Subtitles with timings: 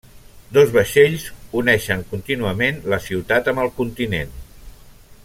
[0.57, 1.25] Dos vaixells
[1.61, 4.37] uneixen contínuament la ciutat amb el continent.